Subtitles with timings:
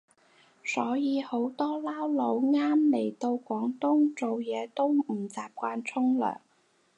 [0.65, 6.39] 所以好多撈佬啱嚟到廣東做嘢都唔習慣沖涼